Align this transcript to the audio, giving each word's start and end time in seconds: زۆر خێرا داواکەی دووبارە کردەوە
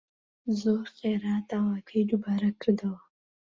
زۆر 0.61 0.85
خێرا 0.97 1.35
داواکەی 1.49 2.07
دووبارە 2.09 2.49
کردەوە 2.61 2.99